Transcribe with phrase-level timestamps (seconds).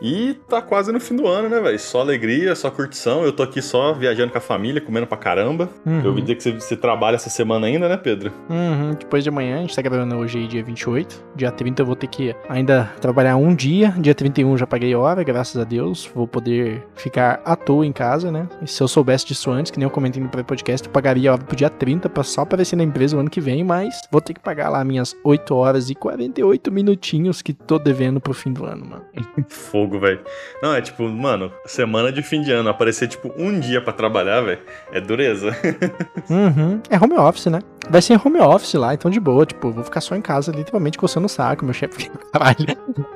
[0.00, 1.78] E tá quase no fim do ano, né, velho?
[1.78, 3.24] Só alegria, só curtição.
[3.24, 5.68] Eu tô aqui só viajando com a família, comendo pra caramba.
[5.84, 6.00] Uhum.
[6.00, 8.32] Eu ouvi dizer que você, você trabalha essa semana ainda, né, Pedro?
[8.48, 11.24] Uhum, depois de amanhã, a gente tá gravando hoje aí, dia 28.
[11.34, 13.94] Dia 30 eu vou ter que ainda trabalhar um dia.
[13.98, 16.08] Dia 31 já paguei hora, graças a Deus.
[16.14, 18.48] Vou poder ficar à toa em casa, né?
[18.62, 21.42] E se eu soubesse disso antes, que nem eu comentei no pré-podcast, eu pagaria hora
[21.42, 24.34] pro dia 30 pra só aparecer na empresa o ano que vem, mas vou ter
[24.34, 28.64] que pagar lá minhas 8 horas e 48 minutinhos que tô devendo pro fim do
[28.64, 29.04] ano, mano.
[29.48, 30.18] Fogo, velho.
[30.60, 34.40] Não, é tipo, mano, semana de fim de ano, aparecer tipo um dia pra trabalhar,
[34.40, 34.58] velho,
[34.90, 35.56] é dureza.
[36.28, 36.80] Uhum.
[36.90, 37.60] É home office, né?
[37.88, 39.46] Vai ser home office lá, então de boa.
[39.46, 41.64] Tipo, vou ficar só em casa, literalmente coçando o saco.
[41.64, 42.56] Meu chefe fica, caralho.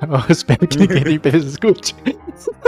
[0.01, 1.95] Eu espero que ninguém da empresa escute.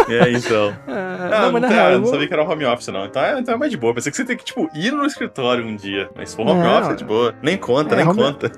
[0.08, 0.74] É, então.
[0.88, 2.88] Ah, Ah, não, não, mas na tá, real, eu não sabia que era home office,
[2.88, 3.06] não.
[3.06, 3.94] Então é, então é mais de boa.
[3.94, 6.10] Pensei que você tem que, tipo, ir no escritório um dia.
[6.14, 6.76] Mas se for home Não.
[6.78, 7.34] office, é de boa.
[7.42, 8.50] Nem conta, É, nem home- conta.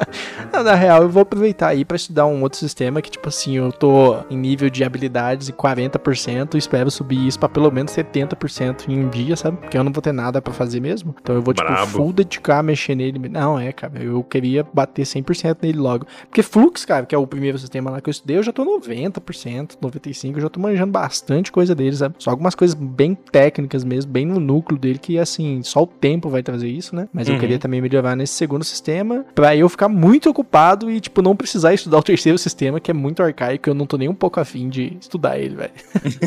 [0.52, 3.56] Não, na real, eu vou aproveitar aí pra estudar um outro sistema que, tipo assim,
[3.56, 8.88] eu tô em nível de habilidades e 40%, espero subir isso pra pelo menos 70%
[8.88, 9.56] em um dia, sabe?
[9.58, 11.14] Porque eu não vou ter nada pra fazer mesmo.
[11.20, 11.86] Então eu vou, tipo, Brabo.
[11.86, 13.18] full dedicar mexer nele.
[13.28, 16.06] Não, é, cara, eu queria bater 100% nele logo.
[16.28, 18.64] Porque Flux, cara, que é o primeiro sistema lá que eu estudei, eu já tô
[18.64, 22.14] 90%, 95%, eu já tô manjando bastante coisa dele, sabe?
[22.18, 26.28] Só algumas coisas bem técnicas mesmo, bem no núcleo dele, que, assim, só o tempo
[26.28, 27.08] vai trazer isso, né?
[27.12, 27.40] Mas eu Uhum.
[27.40, 31.72] queria também melhorar nesse segundo sistema, pra eu ficar muito ocupado e, tipo, não precisar
[31.74, 34.68] estudar o terceiro sistema, que é muito arcaico, eu não tô nem um pouco afim
[34.68, 35.72] de estudar ele, velho.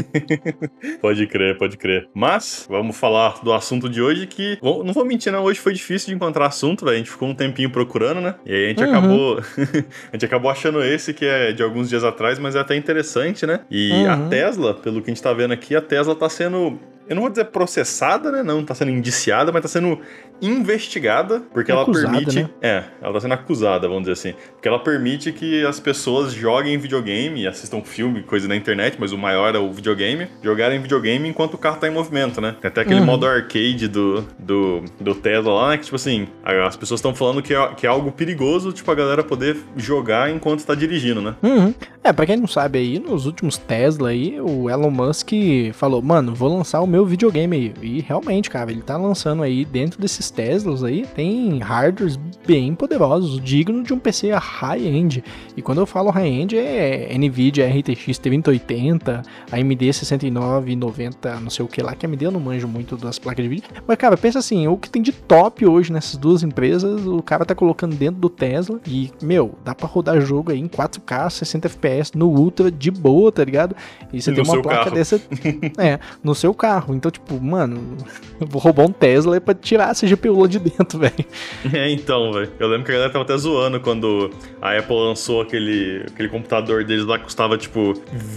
[1.01, 2.07] Pode crer, pode crer.
[2.13, 4.57] Mas, vamos falar do assunto de hoje que.
[4.61, 5.43] Bom, não vou mentir, não.
[5.43, 6.95] Hoje foi difícil de encontrar assunto, velho.
[6.95, 8.35] A gente ficou um tempinho procurando, né?
[8.45, 8.89] E aí a gente Uhum.
[8.89, 9.39] acabou.
[10.11, 13.45] a gente acabou achando esse que é de alguns dias atrás, mas é até interessante,
[13.45, 13.61] né?
[13.69, 14.11] E Uhum.
[14.11, 16.77] a Tesla, pelo que a gente tá vendo aqui, a Tesla tá sendo.
[17.09, 18.43] Eu não vou dizer processada, né?
[18.43, 19.99] Não tá sendo indiciada, mas tá sendo
[20.41, 22.43] investigada, porque ela Acusada, permite.
[22.43, 22.49] né?
[22.61, 24.33] É, ela tá sendo acusada, vamos dizer assim.
[24.53, 29.17] Porque ela permite que as pessoas joguem videogame, assistam filme, coisa na internet, mas o
[29.17, 32.55] maior é o videogame, jogarem videogame enquanto o carro tá em movimento, né?
[32.61, 33.05] Tem até aquele Uhum.
[33.05, 35.77] modo arcade do, do, do Tesla lá, né?
[35.77, 38.95] Que, tipo assim, as pessoas estão falando que é, que é algo perigoso, tipo, a
[38.95, 41.35] galera poder jogar enquanto tá dirigindo, né?
[41.41, 41.73] Uhum.
[42.09, 45.29] É, pra quem não sabe aí, nos últimos Tesla aí, o Elon Musk
[45.73, 47.73] falou, mano, vou lançar o meu videogame aí.
[47.83, 53.39] E realmente, cara, ele tá lançando aí, dentro desses Teslas aí, tem hardwares bem poderosos,
[53.39, 55.23] digno de um PC high-end.
[55.55, 59.21] E quando eu falo high-end, é NVIDIA RTX 3080,
[59.51, 63.43] AMD 6990, não sei o que lá, que AMD eu não manjo muito das placas
[63.43, 63.69] de vídeo.
[63.85, 67.45] Mas, cara, pensa assim, o que tem de top hoje nessas duas empresas, o cara
[67.45, 71.67] tá colocando dentro do Tesla e, meu, dá pra rodar jogo aí em 4K, 60
[71.67, 73.75] FPS no Ultra, de boa, tá ligado?
[74.11, 74.95] E você No tem uma placa carro.
[74.95, 75.21] dessa,
[75.77, 76.93] é, no seu carro.
[76.95, 77.97] Então, tipo, mano,
[78.39, 81.25] eu vou roubar um Tesla pra tirar essa GPU lá de dentro, velho.
[81.73, 82.51] É, então, velho.
[82.59, 84.29] Eu lembro que a galera tava até zoando quando
[84.61, 87.93] a Apple lançou aquele, aquele computador deles lá que custava, tipo,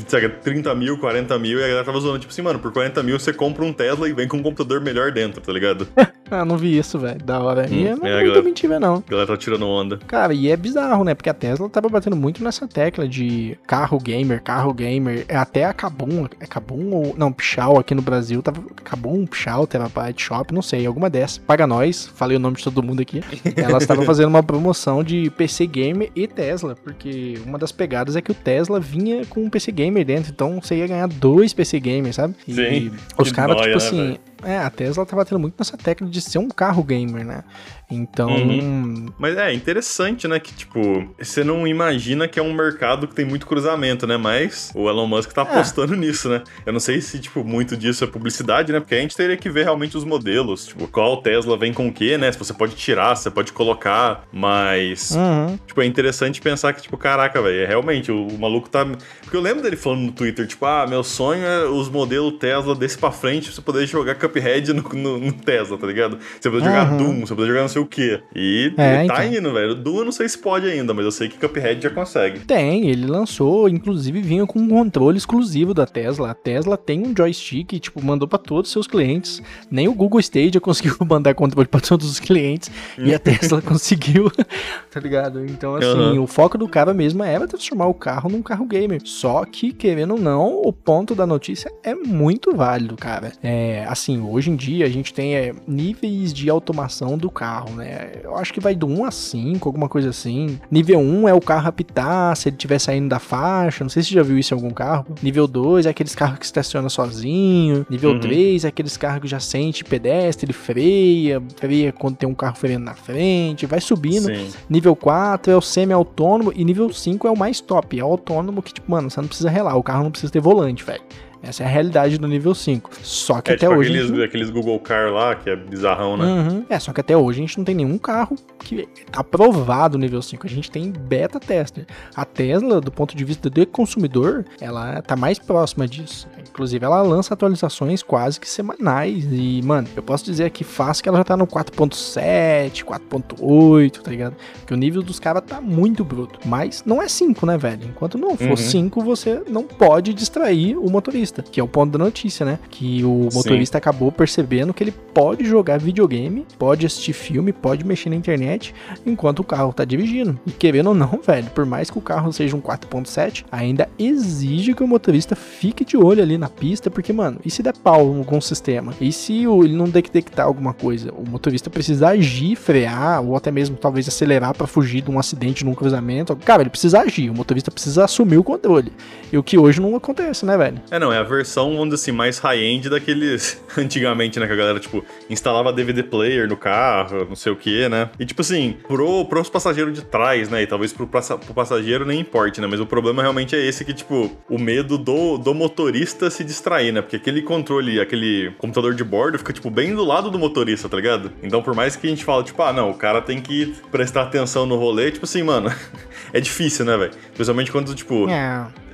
[0.06, 3.02] sabe, 30 mil, 40 mil, e a galera tava zoando, tipo assim, mano, por 40
[3.02, 5.86] mil você compra um Tesla e vem com um computador melhor dentro, tá ligado?
[6.32, 7.22] Ah, não vi isso, velho.
[7.22, 7.68] Da hora.
[7.68, 9.04] e Hum, não é, é muita mentira, não.
[9.06, 9.98] A galera tá tirando onda.
[10.06, 11.14] Cara, e é bizarro, né?
[11.14, 15.26] Porque a Tesla tava batendo muito nessa tecla de carro gamer, carro gamer.
[15.28, 17.14] É Até a Kabum, é Kabum ou.
[17.16, 18.42] Não, Pichau aqui no Brasil.
[18.42, 21.38] Tava Kabum, Pichau, Terabyte Shop, não sei, alguma dessas.
[21.38, 23.22] Paga nós, falei o nome de todo mundo aqui.
[23.56, 26.74] Elas estavam fazendo uma promoção de PC gamer e Tesla.
[26.82, 30.32] Porque uma das pegadas é que o Tesla vinha com um PC gamer dentro.
[30.32, 32.34] Então você ia ganhar dois PC gamers, sabe?
[32.48, 34.06] E Sim, os caras, tipo né, assim.
[34.08, 34.31] velho?
[34.42, 37.44] É, a Tesla tá batendo muito nessa tecla de ser um carro gamer, né?
[37.90, 38.30] Então.
[38.30, 39.06] Uhum.
[39.18, 40.40] Mas é interessante, né?
[40.40, 40.80] Que, tipo,
[41.18, 44.16] você não imagina que é um mercado que tem muito cruzamento, né?
[44.16, 45.44] Mas o Elon Musk tá É.
[45.44, 46.42] apostando nisso, né?
[46.64, 48.80] Eu não sei se, tipo, muito disso é publicidade, né?
[48.80, 50.66] Porque a gente teria que ver realmente os modelos.
[50.66, 52.32] Tipo, qual Tesla vem com o quê, né?
[52.32, 55.10] Se você pode tirar, se você pode colocar, mas.
[55.10, 55.58] Uhum.
[55.66, 58.86] Tipo, é interessante pensar que, tipo, caraca, velho, é realmente, o, o maluco tá.
[59.20, 62.74] Porque eu lembro dele falando no Twitter, tipo, ah, meu sonho é os modelos Tesla
[62.74, 66.18] desse pra frente pra você poder jogar Cuphead no, no, no Tesla, tá ligado?
[66.40, 66.96] Você poder jogar Uhum.
[66.98, 68.20] Doom, você poder jogar não sei o quê.
[68.34, 69.38] E É, tá então.
[69.38, 69.74] indo, velho.
[69.74, 72.40] Doom eu não sei se pode ainda, mas eu sei que Cuphead já consegue.
[72.40, 76.30] Tem, ele lançou, inclusive vinha com um controle exclusivo da Tesla.
[76.30, 79.42] A Tesla tem um joystick, tipo, mandou pra todos os seus clientes.
[79.70, 82.70] Nem o Google Stadia conseguiu mandar controle pra todos os clientes.
[82.98, 84.30] e a Tesla conseguiu,
[84.90, 85.44] tá ligado?
[85.44, 86.22] Então, assim, Uhum.
[86.22, 89.00] o foco do cara mesmo era transformar o carro num carro gamer.
[89.04, 93.32] Só que, querendo ou não, o ponto da notícia é muito válido, cara.
[93.42, 98.12] É, assim, hoje em dia a gente tem é, níveis de automação do carro, né?
[98.22, 100.58] Eu acho que vai do 1 a 5, alguma coisa assim.
[100.70, 103.84] Nível 1 é o carro apitar se ele estiver saindo da faixa.
[103.84, 105.06] Não sei se você já viu isso em algum carro.
[105.22, 107.86] Nível 2 é aqueles carros que estaciona sozinho.
[107.88, 108.20] Nível uhum.
[108.20, 112.56] 3 é aqueles carros que já sente pedestre, ele freia, freia quando tem um carro
[112.56, 114.26] freando na frente, vai subindo.
[114.26, 114.50] Sim.
[114.68, 117.98] Nível 4 é o semi-autônomo e nível 5 é o mais top.
[117.98, 120.40] É o autônomo que, tipo, mano, você não precisa relar, o carro não precisa ter
[120.40, 121.02] volante, velho.
[121.42, 122.90] Essa é a realidade do nível 5.
[123.02, 123.90] Só que é, até tipo hoje.
[123.90, 124.22] Aqueles, gente...
[124.22, 126.24] aqueles Google Car lá, que é bizarrão, né?
[126.24, 126.64] Uhum.
[126.68, 130.22] É, só que até hoje a gente não tem nenhum carro que tá aprovado nível
[130.22, 130.46] 5.
[130.46, 131.86] A gente tem beta tester.
[132.14, 136.28] A Tesla, do ponto de vista do consumidor, ela tá mais próxima disso.
[136.48, 139.26] Inclusive, ela lança atualizações quase que semanais.
[139.30, 144.10] E, mano, eu posso dizer aqui fácil que ela já tá no 4.7, 4.8, tá
[144.10, 144.36] ligado?
[144.58, 146.38] Porque o nível dos caras tá muito bruto.
[146.44, 147.84] Mas não é 5, né, velho?
[147.84, 149.06] Enquanto não for 5, uhum.
[149.06, 152.58] você não pode distrair o motorista motorista, que é o ponto da notícia, né?
[152.70, 153.78] Que o motorista Sim.
[153.78, 158.74] acabou percebendo que ele pode jogar videogame, pode assistir filme, pode mexer na internet
[159.06, 160.38] enquanto o carro tá dirigindo.
[160.46, 164.74] E querendo ou não, velho, por mais que o carro seja um 4.7, ainda exige
[164.74, 168.22] que o motorista fique de olho ali na pista, porque, mano, e se der pau
[168.26, 168.92] com o sistema?
[169.00, 171.12] E se ele não detectar alguma coisa?
[171.12, 175.64] O motorista precisa agir, frear, ou até mesmo talvez acelerar para fugir de um acidente
[175.64, 176.36] num cruzamento.
[176.36, 178.92] Cara, ele precisa agir, o motorista precisa assumir o controle.
[179.32, 180.80] E o que hoje não acontece, né, velho?
[180.90, 184.46] É, não, é a versão, vamos dizer assim, mais high-end daqueles antigamente, né?
[184.46, 188.10] Que a galera, tipo, instalava DVD player no carro, não sei o que, né?
[188.18, 190.62] E, tipo assim, pro, pros passageiros de trás, né?
[190.62, 192.66] E talvez pro, pro passageiro nem importe, né?
[192.66, 196.92] Mas o problema realmente é esse que, tipo, o medo do, do motorista se distrair,
[196.92, 197.00] né?
[197.00, 200.96] Porque aquele controle, aquele computador de bordo fica, tipo, bem do lado do motorista, tá
[200.96, 201.32] ligado?
[201.42, 204.22] Então, por mais que a gente fale, tipo, ah, não, o cara tem que prestar
[204.22, 205.72] atenção no rolê, tipo assim, mano,
[206.32, 207.12] é difícil, né, velho?
[207.34, 208.28] Principalmente quando, tipo.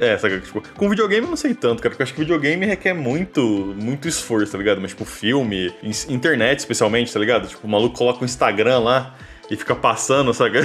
[0.00, 0.40] É, sabe?
[0.40, 3.74] Tipo, com videogame eu não sei tanto, cara, porque eu acho que videogame requer muito,
[3.76, 4.80] muito esforço, tá ligado?
[4.80, 5.74] Mas, tipo, filme,
[6.08, 7.48] internet especialmente, tá ligado?
[7.48, 9.16] Tipo, o maluco coloca o Instagram lá
[9.50, 10.58] e fica passando, sabe?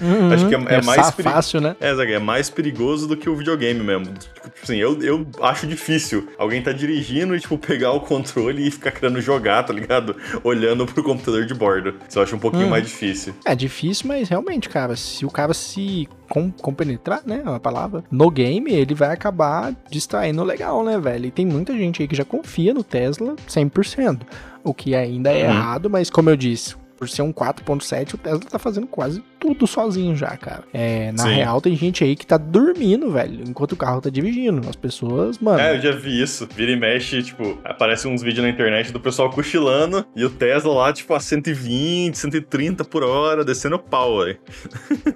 [0.00, 1.76] Uhum, Acho que é, é, é mais fácil, né?
[1.80, 2.12] É, sabe?
[2.12, 4.06] é mais perigoso do que o videogame mesmo.
[4.06, 8.70] Tipo assim, eu, eu acho difícil alguém tá dirigindo e, tipo, pegar o controle e
[8.70, 10.16] ficar querendo jogar, tá ligado?
[10.44, 11.94] Olhando pro computador de bordo.
[12.08, 12.70] Isso eu acho um pouquinho uhum.
[12.70, 13.34] mais difícil.
[13.44, 18.30] É difícil, mas realmente, cara, se o cara se com, compenetrar, né, a palavra, no
[18.30, 21.26] game, ele vai acabar distraindo legal, né, velho?
[21.26, 24.20] E tem muita gente aí que já confia no Tesla 100%.
[24.62, 25.50] O que ainda é uhum.
[25.50, 29.66] errado, mas como eu disse, por ser um 4.7, o Tesla tá fazendo quase tudo
[29.66, 30.64] sozinho já, cara.
[30.72, 31.34] É, na Sim.
[31.34, 34.68] real, tem gente aí que tá dormindo, velho, enquanto o carro tá dirigindo.
[34.68, 35.60] As pessoas, mano.
[35.60, 36.48] É, eu já vi isso.
[36.54, 40.74] Vira e mexe, tipo, aparece uns vídeos na internet do pessoal cochilando e o Tesla
[40.74, 44.38] lá, tipo, a 120, 130 por hora, descendo pau, velho.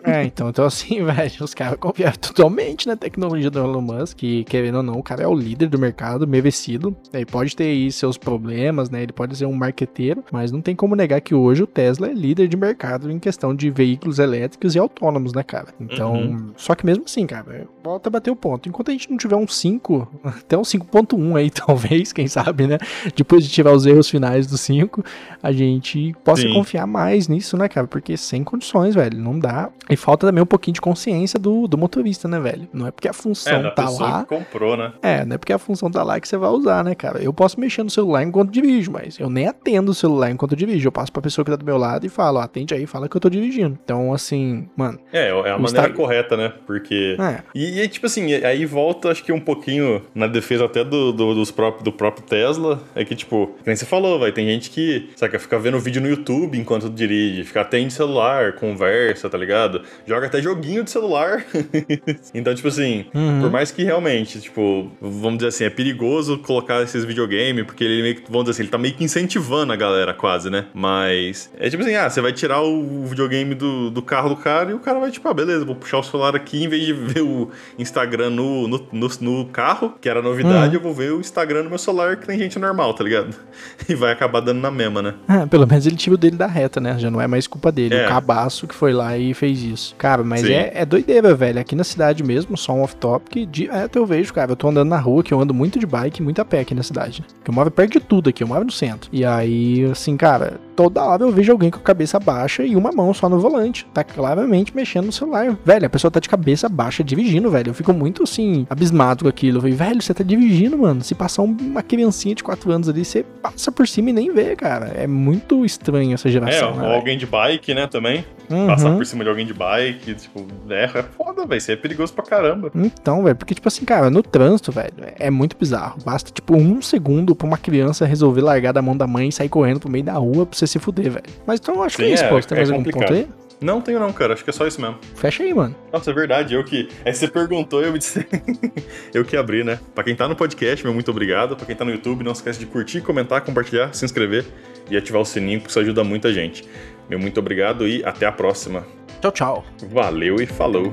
[0.05, 4.45] É, então, então assim, velho, os caras confiam totalmente na tecnologia do Elon Musk, que,
[4.45, 6.97] querendo ou não, o cara é o líder do mercado, merecido.
[7.13, 9.03] Ele pode ter aí seus problemas, né?
[9.03, 12.13] Ele pode ser um marqueteiro, mas não tem como negar que hoje o Tesla é
[12.13, 15.69] líder de mercado em questão de veículos elétricos e autônomos, né, cara?
[15.81, 16.53] Então, uhum.
[16.57, 18.69] só que mesmo assim, cara, volta a bater o ponto.
[18.69, 22.79] Enquanto a gente não tiver um 5, até um 5.1 aí, talvez, quem sabe, né?
[23.15, 25.05] Depois de tirar os erros finais do 5,
[25.43, 26.53] a gente possa Sim.
[26.53, 27.87] confiar mais nisso, né, cara?
[27.87, 29.71] Porque sem condições, velho, não dá.
[29.91, 32.69] E falta também um pouquinho de consciência do, do motorista, né, velho?
[32.73, 34.25] Não é porque a função é, tá lá.
[34.25, 34.93] Que comprou, né?
[35.03, 37.23] É, não é porque a função tá lá que você vai usar, né, cara?
[37.23, 40.87] Eu posso mexer no celular enquanto dirijo, mas eu nem atendo o celular enquanto dirijo.
[40.87, 43.09] Eu passo pra pessoa que tá do meu lado e falo, ó, atende aí, fala
[43.09, 43.79] que eu tô dirigindo.
[43.83, 44.99] Então, assim, mano.
[45.13, 46.53] É, é a maneira correta, né?
[46.67, 47.17] Porque.
[47.19, 47.43] É.
[47.55, 51.35] E, e, tipo assim, aí volta, acho que um pouquinho na defesa até do, do,
[51.35, 52.83] dos próprio, do próprio Tesla.
[52.95, 56.09] É que, tipo, como você falou, vai, tem gente que, saca, fica vendo vídeo no
[56.09, 59.83] YouTube enquanto dirige, fica atende celular, conversa, tá ligado?
[60.07, 61.45] Joga até joguinho de celular.
[62.35, 63.41] então, tipo assim, uhum.
[63.41, 68.03] por mais que realmente, tipo, vamos dizer assim, é perigoso colocar esses videogames, porque ele
[68.03, 70.67] meio que, vamos dizer assim, ele tá meio que incentivando a galera quase, né?
[70.75, 74.71] Mas é tipo assim, ah, você vai tirar o videogame do, do carro do cara
[74.71, 76.93] e o cara vai tipo, ah, beleza, vou puxar o celular aqui em vez de
[76.93, 80.79] ver o Instagram no, no, no, no carro, que era novidade, hum.
[80.79, 83.35] eu vou ver o Instagram no meu celular que tem gente normal, tá ligado?
[83.89, 85.15] E vai acabar dando na mesma, né?
[85.27, 86.99] Ah, pelo menos ele tirou dele da reta, né?
[86.99, 87.95] Já não é mais culpa dele.
[87.95, 88.07] É.
[88.07, 89.95] O cabaço que foi lá e fez isso.
[89.99, 91.61] Cara, mas é, é doideira, velho.
[91.61, 94.53] Aqui na cidade mesmo, só um off-topic, direto eu vejo, cara.
[94.53, 96.75] Eu tô andando na rua, que eu ando muito de bike, muito a pé aqui
[96.75, 97.21] na cidade.
[97.21, 97.27] Né?
[97.45, 99.11] Que eu moro perto de tudo aqui, eu moro no centro.
[99.13, 102.93] E aí, assim, cara, toda hora eu vejo alguém com a cabeça baixa e uma
[102.93, 103.87] mão só no volante.
[103.93, 105.57] Tá claramente mexendo no celular.
[105.65, 107.71] Velho, a pessoa tá de cabeça baixa dirigindo, velho.
[107.71, 109.59] Eu fico muito assim, abismado com aquilo.
[109.59, 111.03] Eu falei, velho, você tá dirigindo, mano.
[111.03, 114.57] Se passar uma criancinha de 4 anos ali, você passa por cima e nem vê,
[114.57, 114.93] cara.
[114.95, 116.71] É muito estranho essa geração.
[116.71, 116.95] É, né, ou velho?
[116.95, 118.25] alguém de bike, né, também.
[118.51, 118.67] Uhum.
[118.67, 121.59] Passar por cima de alguém de bike, tipo, é, é foda, velho.
[121.59, 122.71] Isso é perigoso pra caramba.
[122.75, 125.99] Então, velho, porque, tipo assim, cara, no trânsito, velho, é muito bizarro.
[126.05, 129.49] Basta, tipo, um segundo pra uma criança resolver largar da mão da mãe e sair
[129.49, 131.25] correndo pro meio da rua pra você se fuder, velho.
[131.47, 132.41] Mas então eu acho que Sim, é isso, é, pô.
[132.41, 133.09] Você tem é mais algum complicado.
[133.09, 133.29] ponto aí?
[133.61, 134.35] Não tenho não, cara.
[134.35, 134.99] Acho que é só isso mesmo.
[135.15, 135.75] Fecha aí, mano.
[135.93, 136.55] Nossa, é verdade.
[136.55, 136.89] Eu que.
[137.05, 138.27] Aí você perguntou e eu me disse.
[139.15, 139.79] eu que abri, né?
[139.95, 141.57] Pra quem tá no podcast, meu muito obrigado.
[141.57, 144.45] Pra quem tá no YouTube, não esquece de curtir, comentar, compartilhar, se inscrever
[144.91, 146.65] e ativar o sininho, porque isso ajuda muita gente.
[147.09, 148.85] Meu muito obrigado e até a próxima.
[149.21, 149.65] Tchau, tchau.
[149.89, 150.93] Valeu e falou!